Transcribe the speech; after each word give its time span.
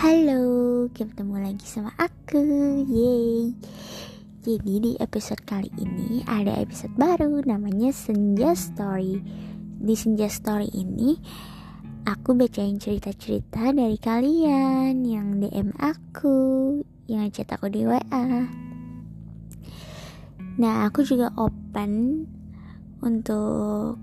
Halo, 0.00 0.88
ketemu 0.96 1.44
lagi 1.44 1.68
sama 1.68 1.92
aku, 2.00 2.40
yeay. 2.88 3.52
Jadi 4.40 4.74
di 4.80 4.92
episode 4.96 5.44
kali 5.44 5.68
ini 5.76 6.24
ada 6.24 6.56
episode 6.56 6.96
baru 6.96 7.44
namanya 7.44 7.92
Senja 7.92 8.56
Story. 8.56 9.20
Di 9.76 9.92
Senja 9.92 10.24
Story 10.32 10.72
ini 10.72 11.20
aku 12.08 12.32
bacain 12.32 12.80
cerita-cerita 12.80 13.76
dari 13.76 14.00
kalian 14.00 15.04
yang 15.04 15.36
DM 15.36 15.76
aku, 15.76 16.80
yang 17.04 17.28
chat 17.28 17.52
aku 17.52 17.68
di 17.68 17.84
WA 17.84 18.48
Nah 20.56 20.88
aku 20.88 21.04
juga 21.04 21.28
open 21.36 22.24
untuk 23.04 24.00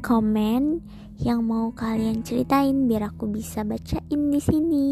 komen 0.00 0.80
yang 1.20 1.44
mau 1.44 1.72
kalian 1.72 2.20
ceritain 2.20 2.84
biar 2.84 3.08
aku 3.12 3.28
bisa 3.30 3.64
bacain 3.64 4.20
di 4.28 4.40
sini. 4.40 4.86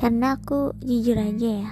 Karena 0.00 0.34
aku 0.34 0.74
jujur 0.82 1.14
aja 1.14 1.50
ya, 1.62 1.70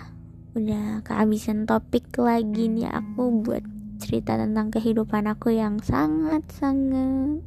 udah 0.55 1.03
kehabisan 1.03 1.67
topik 1.67 2.15
lagi 2.17 2.71
nih 2.71 2.87
aku 2.87 3.43
buat 3.43 3.65
cerita 3.99 4.39
tentang 4.39 4.71
kehidupan 4.71 5.27
aku 5.27 5.55
yang 5.55 5.83
sangat-sangat 5.83 7.43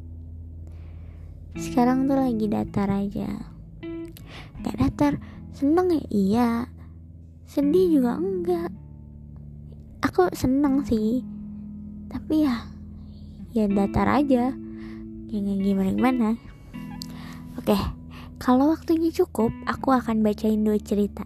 sekarang 1.56 2.04
tuh 2.04 2.20
lagi 2.20 2.52
datar 2.52 2.92
aja. 2.92 3.32
Gak 4.60 4.76
datar, 4.76 5.12
seneng 5.56 5.88
ya 5.88 6.04
iya, 6.12 6.50
sedih 7.48 7.96
juga 7.96 8.20
enggak. 8.20 8.68
Aku 10.04 10.28
seneng 10.36 10.84
sih, 10.84 11.24
tapi 12.12 12.44
ya 12.44 12.68
ya 13.56 13.64
datar 13.72 14.20
aja 14.20 14.52
yang 15.30 15.58
gimana 15.62 15.90
gimana? 15.94 16.28
Oke 17.58 17.76
kalau 18.36 18.68
waktunya 18.68 19.08
cukup 19.10 19.48
aku 19.64 19.96
akan 19.96 20.20
bacain 20.20 20.60
dua 20.60 20.76
cerita. 20.76 21.24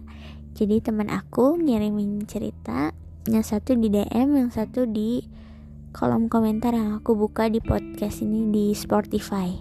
Jadi 0.55 0.79
teman 0.79 1.11
aku 1.11 1.59
ngirimin 1.59 2.23
cerita 2.23 2.95
yang 3.27 3.43
satu 3.43 3.75
di 3.75 3.91
DM 3.91 4.39
yang 4.39 4.49
satu 4.49 4.87
di 4.87 5.27
kolom 5.91 6.31
komentar 6.31 6.71
yang 6.71 6.97
aku 6.97 7.13
buka 7.19 7.51
di 7.51 7.59
podcast 7.59 8.23
ini 8.23 8.47
di 8.49 8.65
Spotify. 8.71 9.51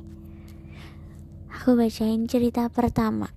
Aku 1.61 1.74
bacain 1.74 2.30
cerita 2.30 2.70
pertama. 2.70 3.28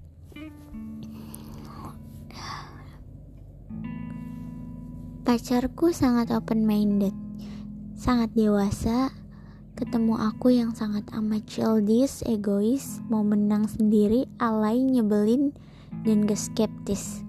Pacarku 5.24 5.90
sangat 5.96 6.30
open 6.36 6.68
minded 6.68 7.16
sangat 8.04 8.36
dewasa 8.36 9.16
Ketemu 9.74 10.14
aku 10.22 10.54
yang 10.54 10.78
sangat 10.78 11.02
amat 11.18 11.50
childish, 11.50 12.22
egois, 12.30 13.02
mau 13.10 13.26
menang 13.26 13.66
sendiri, 13.66 14.30
alay, 14.38 14.78
nyebelin, 14.78 15.50
dan 16.06 16.30
gak 16.30 16.38
skeptis. 16.38 17.26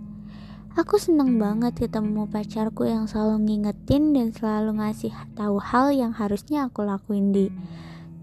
Aku 0.77 1.01
seneng 1.01 1.41
banget 1.41 1.89
ketemu 1.89 2.29
pacarku 2.29 2.85
yang 2.85 3.09
selalu 3.09 3.49
ngingetin 3.49 4.13
dan 4.13 4.35
selalu 4.35 4.77
ngasih 4.83 5.15
tahu 5.33 5.57
hal 5.57 5.95
yang 5.95 6.13
harusnya 6.13 6.69
aku 6.69 6.85
lakuin 6.85 7.33
di 7.33 7.47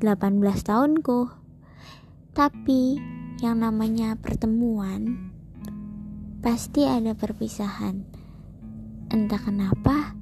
18 0.03 0.37
tahunku. 0.69 1.31
Tapi 2.37 3.01
yang 3.41 3.63
namanya 3.63 4.19
pertemuan 4.21 5.33
pasti 6.45 6.85
ada 6.85 7.17
perpisahan. 7.17 8.05
Entah 9.09 9.41
kenapa 9.41 10.13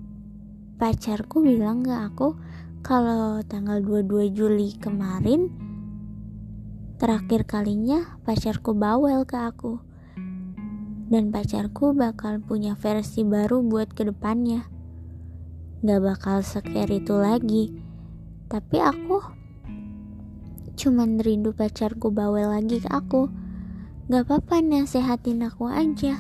pacarku 0.80 1.44
bilang 1.44 1.84
ke 1.84 1.91
aku 1.91 2.38
kalau 2.81 3.44
tanggal 3.45 3.83
22 3.83 4.31
Juli 4.33 4.75
kemarin 4.80 5.52
terakhir 6.99 7.47
kalinya 7.47 8.19
pacarku 8.27 8.75
bawel 8.75 9.23
ke 9.23 9.39
aku. 9.39 9.80
Dan 11.09 11.34
pacarku 11.34 11.97
bakal 11.97 12.38
punya 12.38 12.78
versi 12.78 13.25
baru 13.25 13.66
buat 13.66 13.91
ke 13.97 14.06
depannya 14.06 14.79
gak 15.79 16.01
bakal 16.03 16.44
scare 16.44 16.91
itu 16.91 17.16
lagi. 17.16 17.72
Tapi 18.51 18.78
aku 18.84 19.19
cuman 20.79 21.19
rindu 21.19 21.51
pacarku 21.56 22.11
bawel 22.11 22.51
lagi 22.51 22.84
ke 22.84 22.90
aku. 22.91 23.31
Gak 24.09 24.25
apa-apa 24.25 24.59
nasehatin 24.59 25.46
aku 25.46 25.69
aja. 25.69 26.19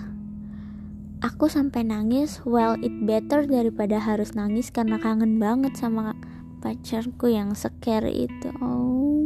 Aku 1.19 1.51
sampai 1.51 1.83
nangis 1.83 2.39
well 2.47 2.79
it 2.79 2.95
better 3.03 3.43
daripada 3.43 3.99
harus 3.99 4.31
nangis 4.39 4.71
karena 4.71 4.95
kangen 4.95 5.35
banget 5.35 5.75
sama 5.75 6.15
pacarku 6.59 7.31
yang 7.31 7.55
scare 7.55 8.11
itu. 8.11 8.51
Oh 8.59 9.19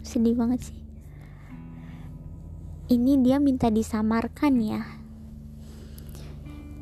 sedih 0.00 0.34
banget 0.34 0.72
sih. 0.72 0.80
Ini 2.90 3.22
dia 3.22 3.38
minta 3.38 3.70
disamarkan 3.70 4.54
ya. 4.58 4.82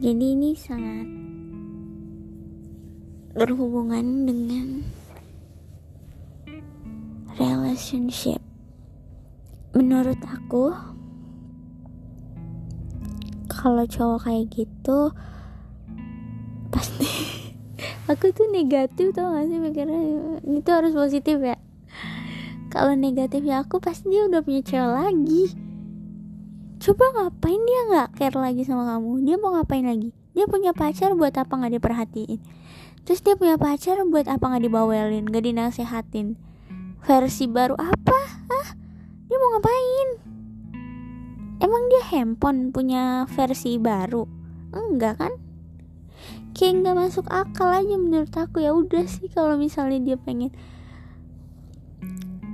Jadi 0.00 0.24
ini 0.32 0.56
sangat 0.56 1.08
berhubungan 3.36 4.24
dengan 4.24 4.86
relationship. 7.36 8.40
Menurut 9.76 10.18
aku 10.24 10.72
kalau 13.52 13.84
cowok 13.84 14.24
kayak 14.24 14.46
gitu 14.54 15.12
pasti 16.70 17.10
aku 18.08 18.32
tuh 18.32 18.48
negatif 18.48 19.12
tau 19.12 19.36
gak 19.36 19.52
sih? 19.52 19.60
Mikirnya 19.60 20.00
itu 20.48 20.70
harus 20.72 20.96
positif 20.96 21.36
ya. 21.44 21.60
Kalau 22.72 22.96
negatif 22.96 23.44
ya 23.44 23.64
aku 23.64 23.80
pasti 23.80 24.08
dia 24.08 24.24
udah 24.28 24.40
punya 24.40 24.64
cewek 24.64 24.92
lagi. 24.92 25.44
Coba 26.78 27.04
ngapain 27.16 27.60
dia 27.60 27.80
nggak 27.90 28.08
care 28.16 28.38
lagi 28.38 28.62
sama 28.64 28.88
kamu? 28.96 29.24
Dia 29.24 29.36
mau 29.40 29.56
ngapain 29.56 29.84
lagi? 29.84 30.12
Dia 30.32 30.46
punya 30.48 30.72
pacar 30.72 31.12
buat 31.16 31.32
apa 31.36 31.48
nggak 31.48 31.80
diperhatiin? 31.80 32.40
Terus 33.04 33.20
dia 33.24 33.34
punya 33.36 33.56
pacar 33.56 34.00
buat 34.04 34.28
apa 34.28 34.44
nggak 34.44 34.68
dibawelin 34.68 35.24
gak 35.28 35.44
dinasehatin? 35.44 36.36
Versi 37.04 37.44
baru 37.48 37.76
apa? 37.76 38.20
Ah 38.52 38.68
dia 39.28 39.36
mau 39.36 39.48
ngapain? 39.56 40.08
Emang 41.58 41.82
dia 41.90 42.02
handphone 42.14 42.70
punya 42.70 43.26
versi 43.32 43.80
baru? 43.80 44.28
Enggak 44.70 45.24
kan 45.24 45.47
kayak 46.58 46.82
nggak 46.82 46.98
masuk 46.98 47.26
akal 47.30 47.70
aja 47.70 47.94
menurut 47.94 48.34
aku. 48.34 48.58
Ya 48.58 48.74
udah 48.74 49.06
sih 49.06 49.30
kalau 49.30 49.54
misalnya 49.54 50.02
dia 50.02 50.16
pengen 50.18 50.50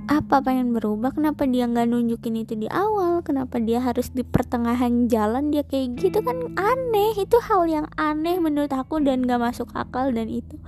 apa 0.05 0.37
pengen 0.45 0.69
berubah 0.69 1.17
kenapa 1.17 1.49
dia 1.49 1.65
nggak 1.65 1.89
nunjukin 1.89 2.45
itu 2.45 2.53
di 2.53 2.69
awal? 2.69 3.25
Kenapa 3.25 3.57
dia 3.57 3.81
harus 3.81 4.13
di 4.13 4.21
pertengahan 4.21 5.09
jalan 5.09 5.49
dia 5.49 5.65
kayak 5.65 5.97
gitu? 5.97 6.21
Kan 6.21 6.53
aneh. 6.53 7.17
Itu 7.17 7.41
hal 7.41 7.65
yang 7.65 7.89
aneh 7.97 8.37
menurut 8.37 8.69
aku 8.69 9.01
dan 9.01 9.25
gak 9.25 9.41
masuk 9.41 9.73
akal 9.73 10.13
dan 10.13 10.29
itu 10.29 10.61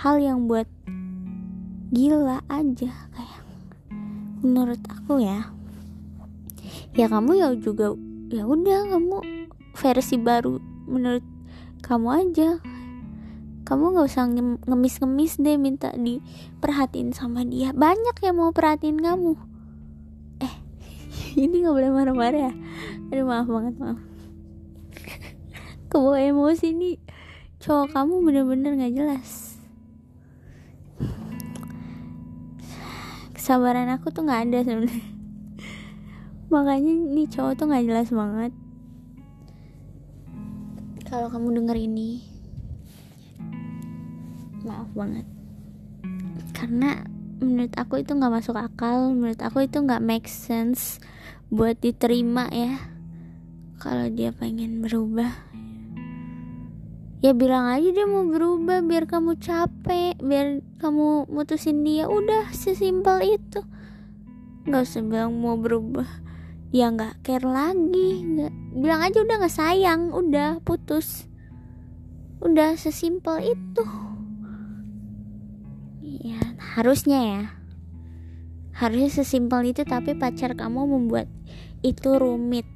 hal 0.00 0.16
yang 0.16 0.48
buat 0.48 0.64
gila 1.92 2.40
aja 2.48 2.90
kayak 3.12 3.40
menurut 4.40 4.80
aku 4.88 5.20
ya. 5.20 5.52
Ya 6.96 7.12
kamu 7.12 7.36
ya 7.36 7.52
juga 7.60 7.92
ya 8.32 8.48
udah 8.48 8.96
kamu 8.96 9.20
versi 9.76 10.16
baru 10.16 10.56
menurut 10.88 11.24
kamu 11.84 12.08
aja 12.08 12.48
kamu 13.68 14.00
gak 14.00 14.08
usah 14.08 14.24
ngemis-ngemis 14.64 15.44
deh 15.44 15.60
minta 15.60 15.92
diperhatiin 15.92 17.12
sama 17.12 17.44
dia. 17.44 17.76
Banyak 17.76 18.16
yang 18.24 18.40
mau 18.40 18.48
perhatiin 18.48 18.96
kamu. 18.96 19.36
Eh 20.40 20.54
ini 21.44 21.60
gak 21.60 21.76
boleh 21.76 21.92
marah-marah 21.92 22.48
ya? 22.48 22.54
Aduh 23.12 23.28
maaf 23.28 23.44
banget 23.44 23.76
maaf. 23.76 24.00
Kebawa 25.92 26.16
emosi 26.16 26.72
nih. 26.72 26.96
Cowok 27.60 27.92
kamu 27.92 28.14
bener-bener 28.24 28.72
gak 28.80 28.94
jelas. 28.96 29.60
Kesabaran 33.36 33.92
aku 33.92 34.08
tuh 34.08 34.24
gak 34.24 34.48
ada 34.48 34.64
sebenarnya. 34.64 35.12
Makanya 36.56 36.92
nih 37.12 37.28
cowok 37.28 37.52
tuh 37.60 37.68
gak 37.68 37.84
jelas 37.84 38.08
banget. 38.08 38.56
Kalau 41.04 41.28
kamu 41.28 41.60
denger 41.60 41.76
ini 41.76 42.37
maaf 44.68 44.92
banget. 44.92 45.24
Karena 46.52 47.00
menurut 47.40 47.72
aku 47.78 48.02
itu 48.02 48.12
nggak 48.12 48.34
masuk 48.34 48.58
akal 48.58 49.14
menurut 49.14 49.38
aku 49.40 49.64
itu 49.64 49.78
nggak 49.78 50.02
make 50.02 50.28
sense 50.28 51.00
buat 51.48 51.80
diterima 51.80 52.52
ya. 52.52 52.76
Kalau 53.78 54.10
dia 54.12 54.34
pengen 54.34 54.84
berubah. 54.84 55.30
Ya 57.18 57.34
bilang 57.34 57.66
aja 57.66 57.88
dia 57.90 58.06
mau 58.06 58.26
berubah 58.26 58.78
biar 58.82 59.10
kamu 59.10 59.42
capek 59.42 60.18
biar 60.22 60.62
kamu 60.78 61.26
mutusin 61.30 61.82
dia. 61.82 62.10
Udah 62.10 62.50
sesimpel 62.54 63.38
itu. 63.38 63.62
Nggak 64.66 64.82
usah 64.84 65.02
bilang 65.02 65.34
mau 65.38 65.54
berubah. 65.58 66.06
Ya 66.68 66.92
nggak 66.92 67.22
care 67.24 67.46
lagi 67.46 68.22
nggak. 68.22 68.54
Bilang 68.76 69.00
aja 69.02 69.18
udah 69.24 69.36
nggak 69.40 69.56
sayang 69.56 70.10
udah 70.10 70.58
putus. 70.66 71.26
Udah 72.38 72.78
sesimpel 72.78 73.56
itu 73.56 74.07
ya 76.18 76.40
harusnya 76.78 77.18
ya. 77.22 77.42
Harusnya 78.74 79.10
sesimpel 79.10 79.74
itu 79.74 79.82
tapi 79.82 80.14
pacar 80.14 80.54
kamu 80.54 80.86
membuat 80.86 81.26
itu 81.82 82.14
rumit. 82.18 82.66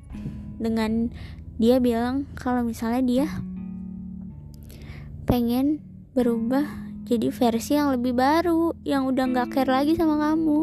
Dengan 0.59 1.11
dia 1.59 1.79
bilang 1.83 2.27
kalau 2.39 2.67
misalnya 2.67 3.03
dia 3.03 3.27
pengen 5.27 5.83
berubah 6.15 6.67
jadi 7.07 7.31
versi 7.31 7.79
yang 7.79 7.95
lebih 7.95 8.15
baru 8.15 8.75
yang 8.87 9.07
udah 9.07 9.25
nggak 9.31 9.49
care 9.55 9.71
lagi 9.71 9.95
sama 9.95 10.19
kamu. 10.19 10.61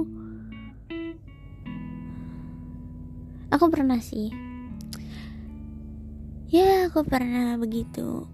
Aku 3.50 3.66
pernah 3.74 3.98
sih. 3.98 4.30
Ya 6.50 6.90
aku 6.90 7.02
pernah 7.06 7.58
begitu. 7.58 8.30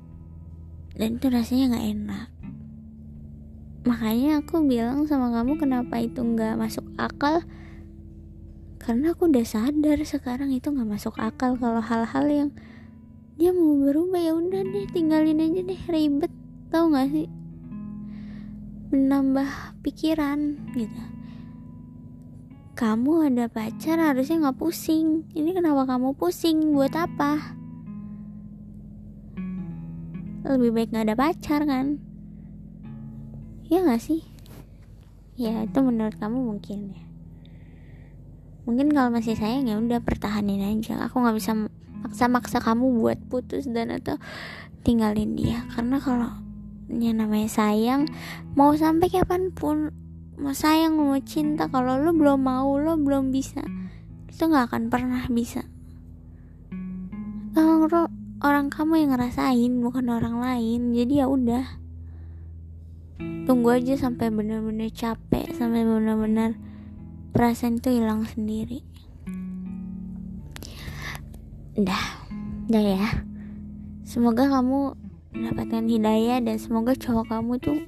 Dan 0.95 1.19
itu 1.19 1.27
rasanya 1.27 1.75
nggak 1.75 1.87
enak 1.91 2.34
makanya 3.85 4.41
aku 4.41 4.65
bilang 4.65 5.05
sama 5.05 5.29
kamu 5.29 5.61
kenapa 5.61 6.01
itu 6.01 6.25
nggak 6.25 6.57
masuk 6.57 6.85
akal? 6.97 7.45
Karena 8.81 9.13
aku 9.13 9.29
udah 9.29 9.45
sadar 9.45 10.01
sekarang 10.01 10.49
itu 10.49 10.73
nggak 10.73 10.89
masuk 10.89 11.13
akal 11.21 11.53
kalau 11.61 11.81
hal-hal 11.81 12.25
yang 12.25 12.49
dia 13.37 13.53
mau 13.53 13.77
berubah 13.77 14.17
ya 14.17 14.33
udah 14.33 14.61
deh 14.65 14.89
tinggalin 14.89 15.37
aja 15.37 15.61
deh 15.61 15.81
ribet. 15.89 16.33
Tau 16.73 16.89
gak 16.89 17.13
sih? 17.13 17.29
Menambah 18.89 19.79
pikiran 19.85 20.57
gitu. 20.73 21.03
Kamu 22.75 23.31
ada 23.31 23.47
pacar 23.47 24.01
harusnya 24.01 24.49
nggak 24.49 24.59
pusing. 24.59 25.29
Ini 25.31 25.55
kenapa 25.55 25.87
kamu 25.87 26.17
pusing? 26.17 26.73
Buat 26.75 26.93
apa? 26.97 27.57
Lebih 30.45 30.69
baik 30.73 30.89
nggak 30.93 31.05
ada 31.09 31.15
pacar 31.17 31.61
kan 31.65 32.04
ya 33.69 33.85
gak 33.85 34.01
sih? 34.01 34.21
Ya 35.35 35.67
itu 35.67 35.79
menurut 35.83 36.15
kamu 36.15 36.39
mungkin 36.39 36.95
ya. 36.95 37.03
Mungkin 38.65 38.89
kalau 38.95 39.13
masih 39.13 39.37
sayang 39.37 39.69
ya 39.69 39.77
udah 39.77 40.01
pertahanin 40.01 40.63
aja. 40.63 41.05
Aku 41.05 41.21
nggak 41.21 41.37
bisa 41.37 41.53
maksa-maksa 42.01 42.63
kamu 42.63 42.97
buat 42.97 43.19
putus 43.29 43.69
dan 43.69 43.93
atau 43.93 44.17
tinggalin 44.81 45.37
dia. 45.37 45.67
Karena 45.75 46.01
kalau 46.01 46.31
yang 46.89 47.21
namanya 47.21 47.49
sayang 47.51 48.09
mau 48.57 48.73
sampai 48.73 49.09
kapan 49.09 49.53
pun 49.53 49.93
mau 50.35 50.53
sayang 50.53 50.97
mau 50.97 51.17
cinta 51.21 51.69
kalau 51.69 51.97
lo 51.97 52.13
belum 52.13 52.41
mau 52.41 52.77
lo 52.77 52.93
belum 52.99 53.33
bisa 53.33 53.65
itu 54.29 54.43
nggak 54.51 54.71
akan 54.71 54.83
pernah 54.91 55.23
bisa. 55.31 55.63
Kalau 57.55 58.09
orang 58.43 58.67
kamu 58.67 59.05
yang 59.05 59.11
ngerasain 59.15 59.71
bukan 59.79 60.11
orang 60.11 60.43
lain 60.43 60.91
jadi 60.91 61.23
ya 61.23 61.27
udah 61.31 61.84
tunggu 63.19 63.77
aja 63.77 63.95
sampai 63.95 64.33
benar-benar 64.33 64.89
capek 64.89 65.53
sampai 65.53 65.85
benar-benar 65.85 66.57
perasaan 67.31 67.77
itu 67.77 67.93
hilang 67.93 68.25
sendiri. 68.25 68.81
Udah 71.77 72.03
udah 72.67 72.83
ya. 72.83 73.07
Semoga 74.01 74.47
kamu 74.49 74.97
mendapatkan 75.35 75.85
hidayah 75.85 76.39
dan 76.41 76.57
semoga 76.57 76.95
cowok 76.95 77.27
kamu 77.29 77.53
tuh 77.59 77.79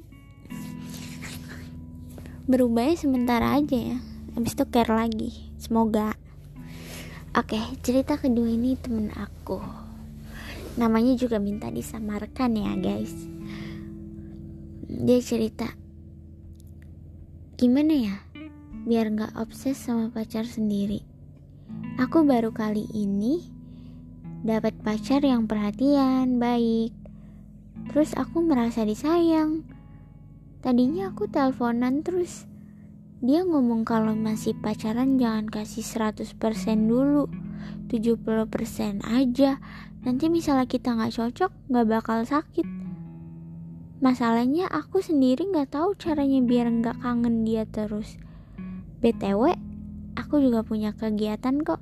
berubahnya 2.45 2.95
sementara 2.95 3.57
aja 3.57 3.97
ya. 3.97 3.97
Habis 4.37 4.53
itu 4.53 4.65
care 4.69 4.93
lagi. 4.93 5.31
Semoga. 5.57 6.13
Oke 7.33 7.57
cerita 7.81 8.21
kedua 8.21 8.47
ini 8.51 8.77
temen 8.77 9.09
aku. 9.15 9.57
Namanya 10.77 11.17
juga 11.17 11.41
minta 11.41 11.73
disamarkan 11.73 12.53
ya 12.53 12.77
guys 12.77 13.36
dia 14.87 15.19
cerita 15.19 15.67
gimana 17.59 17.91
ya 17.91 18.15
biar 18.87 19.11
nggak 19.11 19.35
obses 19.35 19.75
sama 19.75 20.07
pacar 20.07 20.47
sendiri? 20.47 21.03
Aku 21.99 22.23
baru 22.23 22.55
kali 22.55 22.87
ini 22.95 23.43
dapat 24.47 24.79
pacar 24.79 25.27
yang 25.27 25.43
perhatian 25.43 26.39
baik. 26.39 26.95
Terus 27.91 28.15
aku 28.15 28.39
merasa 28.39 28.87
disayang. 28.87 29.67
Tadinya 30.63 31.11
aku 31.11 31.27
teleponan 31.27 31.99
terus. 31.99 32.47
Dia 33.19 33.43
ngomong 33.43 33.83
kalau 33.83 34.15
masih 34.15 34.55
pacaran 34.55 35.19
jangan 35.19 35.51
kasih 35.51 35.83
100% 35.83 36.31
dulu 36.87 37.27
70% 37.91 39.03
aja. 39.03 39.59
Nanti 40.07 40.31
misalnya 40.31 40.63
kita 40.63 40.95
nggak 40.95 41.11
cocok 41.11 41.51
nggak 41.67 41.87
bakal 41.91 42.23
sakit 42.23 42.86
Masalahnya 43.97 44.69
aku 44.69 45.01
sendiri 45.01 45.49
nggak 45.49 45.73
tahu 45.73 45.97
caranya 45.97 46.37
biar 46.45 46.69
nggak 46.69 47.01
kangen 47.01 47.41
dia 47.41 47.65
terus. 47.65 48.21
BTW, 49.01 49.57
aku 50.13 50.37
juga 50.37 50.61
punya 50.61 50.93
kegiatan 50.93 51.57
kok. 51.65 51.81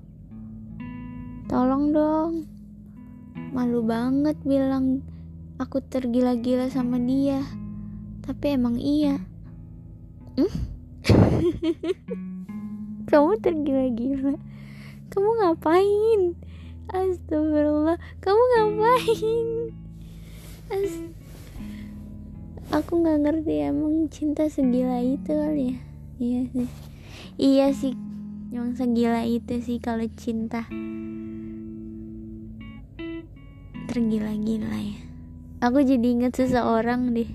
Tolong 1.52 1.92
dong. 1.92 2.48
Malu 3.52 3.84
banget 3.84 4.40
bilang 4.48 5.04
aku 5.60 5.84
tergila-gila 5.84 6.72
sama 6.72 6.96
dia. 7.04 7.44
Tapi 8.24 8.46
emang 8.48 8.80
iya. 8.80 9.20
Hmm? 10.40 10.56
Kamu 13.12 13.44
tergila-gila. 13.44 14.40
Kamu 15.12 15.30
ngapain? 15.44 16.22
Astagfirullah, 16.96 18.00
kamu 18.24 18.42
ngapain? 18.56 19.48
Astagfirullah 20.72 21.25
aku 22.74 23.02
nggak 23.02 23.20
ngerti 23.22 23.54
emang 23.66 24.10
cinta 24.10 24.50
segila 24.50 24.98
itu 25.02 25.30
kali 25.30 25.74
ya? 25.74 25.78
Iya 26.18 26.42
sih. 26.50 26.70
Iya 27.36 27.68
sih. 27.76 27.94
Emang 28.50 28.74
segila 28.74 29.22
itu 29.28 29.60
sih 29.62 29.78
kalau 29.78 30.08
cinta. 30.16 30.66
Tergila-gila 33.86 34.78
ya. 34.80 34.98
Aku 35.62 35.84
jadi 35.84 36.06
inget 36.06 36.34
seseorang 36.34 37.14
deh. 37.14 37.30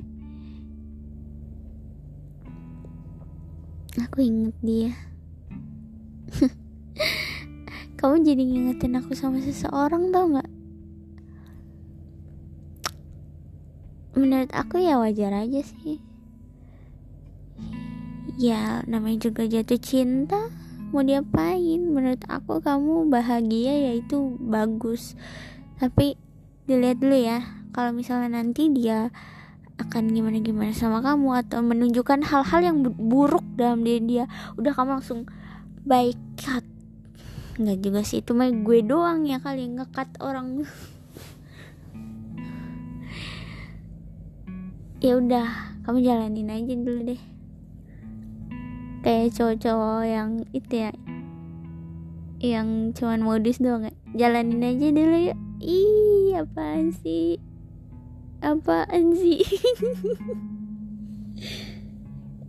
Aku 4.08 4.24
inget 4.24 4.56
dia. 4.64 4.92
Kamu 8.00 8.24
jadi 8.24 8.40
ngingetin 8.40 8.96
aku 8.96 9.12
sama 9.12 9.44
seseorang 9.44 10.08
tau 10.08 10.24
nggak 10.30 10.59
menurut 14.14 14.50
aku 14.50 14.82
ya 14.82 14.98
wajar 14.98 15.34
aja 15.34 15.60
sih. 15.62 16.02
Ya 18.40 18.80
namanya 18.88 19.30
juga 19.30 19.44
jatuh 19.46 19.78
cinta 19.78 20.50
mau 20.90 21.04
diapain? 21.04 21.80
Menurut 21.80 22.22
aku 22.26 22.58
kamu 22.58 23.06
bahagia 23.12 23.74
ya 23.76 23.92
itu 23.94 24.34
bagus. 24.40 25.14
Tapi 25.78 26.16
dilihat 26.66 26.98
dulu 27.02 27.18
ya 27.18 27.44
kalau 27.70 27.94
misalnya 27.94 28.42
nanti 28.42 28.70
dia 28.70 29.14
akan 29.80 30.12
gimana 30.12 30.36
gimana 30.44 30.72
sama 30.76 31.00
kamu 31.00 31.40
atau 31.46 31.64
menunjukkan 31.64 32.20
hal-hal 32.28 32.60
yang 32.60 32.76
buruk 32.84 33.42
dalam 33.56 33.80
diri 33.80 34.04
dia 34.04 34.24
udah 34.60 34.76
kamu 34.76 35.00
langsung 35.00 35.24
baik 35.88 36.18
cut. 36.36 36.64
Nggak 37.56 37.78
juga 37.80 38.00
sih 38.04 38.20
itu 38.20 38.36
mah 38.36 38.52
gue 38.52 38.84
doang 38.84 39.24
ya 39.24 39.40
kali 39.40 39.68
ngekat 39.72 40.20
orang 40.20 40.64
ya 45.00 45.16
udah 45.16 45.48
kamu 45.88 46.04
jalanin 46.04 46.52
aja 46.52 46.74
dulu 46.76 47.00
deh. 47.08 47.22
Kayak 49.00 49.32
cowok-cowok 49.32 50.04
yang 50.04 50.30
itu 50.52 50.74
ya 50.76 50.92
yang 52.40 52.92
cuman 52.96 53.20
modus 53.20 53.60
doang 53.60 53.88
gak? 53.88 53.96
jalanin 54.16 54.64
aja 54.64 54.88
dulu 54.92 55.16
ya 55.32 55.34
ih 55.60 56.36
apaan 56.36 56.92
sih? 56.92 57.40
Apaan 58.44 59.16
sih? 59.16 59.40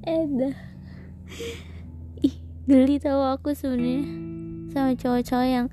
Eh 0.02 0.26
dah. 0.34 0.58
Ih 2.26 2.36
geli 2.66 2.98
tau 2.98 3.22
aku 3.22 3.54
sebenarnya. 3.54 4.02
Sama 4.74 4.98
cowok-cowok 4.98 5.46
yang 5.46 5.68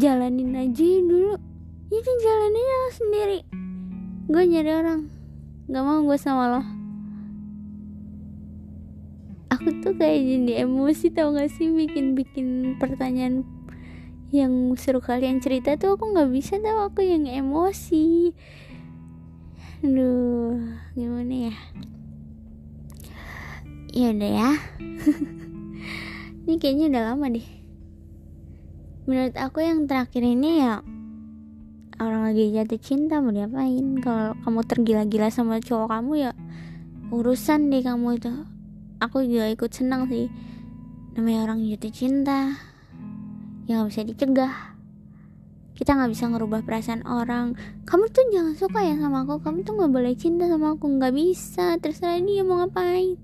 jalanin 0.00 0.56
aja 0.56 0.88
dulu. 1.04 1.36
Ya 1.92 2.00
jalanin 2.00 2.64
aja 2.64 2.88
sendiri. 2.96 3.40
Gue 4.32 4.48
nyari 4.48 4.72
orang 4.72 5.17
Gak 5.68 5.84
mau 5.84 6.00
gue 6.00 6.16
sama 6.16 6.48
lo. 6.48 6.62
Aku 9.52 9.68
tuh 9.84 9.92
kayak 10.00 10.24
jadi 10.24 10.64
emosi 10.64 11.12
tau 11.12 11.36
gak 11.36 11.52
sih? 11.52 11.68
Bikin-bikin 11.68 12.80
pertanyaan 12.80 13.44
yang 14.32 14.72
seru 14.80 15.04
kalian 15.04 15.44
cerita 15.44 15.76
tuh 15.76 16.00
aku 16.00 16.16
gak 16.16 16.32
bisa 16.32 16.56
tau. 16.56 16.88
Aku 16.88 17.04
yang 17.04 17.28
emosi. 17.28 18.32
Aduh 19.84 20.56
gimana 20.96 21.52
ya? 21.52 21.54
Ya 23.92 24.16
udah 24.16 24.30
ya. 24.32 24.50
Ini 26.48 26.56
kayaknya 26.56 26.96
udah 26.96 27.02
lama 27.12 27.28
deh. 27.28 27.48
Menurut 29.04 29.36
aku 29.36 29.60
yang 29.60 29.84
terakhir 29.84 30.24
ini 30.24 30.64
ya 30.64 30.80
orang 31.98 32.30
lagi 32.30 32.54
jatuh 32.54 32.78
cinta 32.78 33.18
mau 33.18 33.34
diapain? 33.34 33.98
Kalau 33.98 34.38
kamu 34.46 34.60
tergila-gila 34.70 35.28
sama 35.34 35.58
cowok 35.58 35.90
kamu 35.90 36.12
ya 36.14 36.32
urusan 37.10 37.74
deh 37.74 37.82
kamu 37.82 38.22
itu. 38.22 38.32
Aku 39.02 39.22
juga 39.26 39.50
ikut 39.50 39.70
senang 39.74 40.06
sih. 40.06 40.30
Namanya 41.18 41.50
orang 41.50 41.58
jatuh 41.66 41.90
cinta 41.90 42.54
yang 43.66 43.82
nggak 43.82 43.90
bisa 43.90 44.02
dicegah. 44.06 44.54
Kita 45.74 45.94
nggak 45.94 46.10
bisa 46.10 46.30
ngerubah 46.30 46.62
perasaan 46.62 47.02
orang. 47.06 47.54
Kamu 47.86 48.10
tuh 48.10 48.26
jangan 48.30 48.54
suka 48.54 48.82
ya 48.82 48.98
sama 48.98 49.26
aku. 49.26 49.42
Kamu 49.42 49.62
tuh 49.62 49.78
nggak 49.78 49.92
boleh 49.94 50.14
cinta 50.18 50.50
sama 50.50 50.74
aku. 50.74 50.86
Nggak 50.90 51.14
bisa. 51.14 51.78
Terserah 51.78 52.18
dia 52.18 52.42
mau 52.42 52.62
ngapain. 52.62 53.14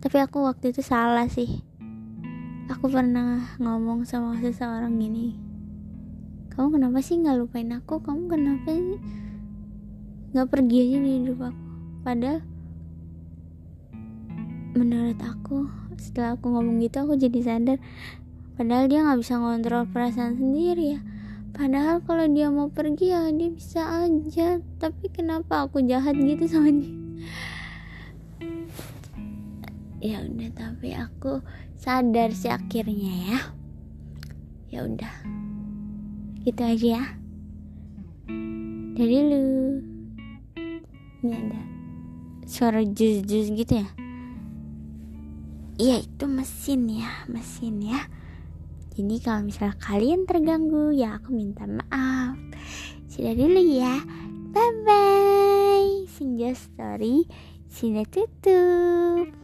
Tapi 0.00 0.16
aku 0.20 0.44
waktu 0.44 0.72
itu 0.72 0.80
salah 0.80 1.28
sih. 1.28 1.64
Aku 2.68 2.88
pernah 2.88 3.56
ngomong 3.58 4.08
sama 4.08 4.38
seseorang 4.38 4.96
gini 4.96 5.49
kamu 6.50 6.66
kenapa 6.76 6.98
sih 6.98 7.16
nggak 7.22 7.38
lupain 7.38 7.70
aku? 7.70 8.02
Kamu 8.02 8.26
kenapa 8.26 8.68
sih 8.74 8.98
nggak 10.34 10.48
pergi 10.50 10.76
aja 10.82 10.98
di 10.98 11.10
hidup 11.22 11.38
aku? 11.50 11.66
Padahal 12.02 12.40
menurut 14.74 15.18
aku 15.22 15.66
setelah 15.98 16.34
aku 16.34 16.50
ngomong 16.50 16.82
gitu 16.82 17.06
aku 17.06 17.14
jadi 17.14 17.40
sadar. 17.42 17.78
Padahal 18.58 18.90
dia 18.90 19.06
nggak 19.06 19.20
bisa 19.22 19.40
ngontrol 19.40 19.88
perasaan 19.88 20.36
sendiri 20.36 20.98
ya. 20.98 21.00
Padahal 21.50 22.00
kalau 22.04 22.26
dia 22.30 22.48
mau 22.48 22.68
pergi 22.68 23.12
ya 23.12 23.30
dia 23.30 23.50
bisa 23.50 24.06
aja. 24.06 24.58
Tapi 24.80 25.06
kenapa 25.12 25.64
aku 25.64 25.80
jahat 25.86 26.18
gitu 26.18 26.44
sama 26.50 26.72
dia? 26.72 26.94
Ya 30.00 30.24
udah 30.24 30.50
tapi 30.56 30.96
aku 30.96 31.44
sadar 31.76 32.32
sih 32.32 32.48
akhirnya 32.48 33.12
ya. 33.32 33.40
Ya 34.70 34.80
udah 34.86 35.39
gitu 36.44 36.62
aja 36.64 36.86
ya. 37.00 37.04
Dari 38.96 39.18
lu. 39.24 39.46
Ini 41.20 41.32
ada 41.36 41.60
suara 42.48 42.80
jus-jus 42.84 43.52
gitu 43.52 43.72
ya? 43.80 43.88
Iya 45.80 45.96
itu 46.04 46.24
mesin 46.28 46.88
ya 46.92 47.24
mesin 47.28 47.80
ya. 47.80 48.04
Jadi 48.92 49.16
kalau 49.24 49.48
misalnya 49.48 49.76
kalian 49.80 50.28
terganggu 50.28 50.92
ya 50.92 51.16
aku 51.16 51.32
minta 51.32 51.64
maaf. 51.64 52.36
Sudah 53.08 53.32
dulu 53.32 53.60
ya. 53.60 54.04
Bye 54.50 54.74
bye 54.84 56.04
senja 56.10 56.52
story 56.52 57.24
sudah 57.70 58.04
tutup 58.10 59.39